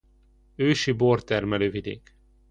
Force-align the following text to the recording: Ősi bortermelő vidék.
Ősi 0.55 0.91
bortermelő 0.95 1.69
vidék. 1.69 2.15